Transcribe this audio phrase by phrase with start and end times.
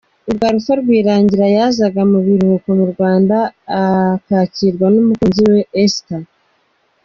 [0.29, 3.35] Ubwo Alpha Rwirangira yazaga mu biruhuko mu Rwanda
[3.79, 6.23] akakirwa n'umukunzi we Esther.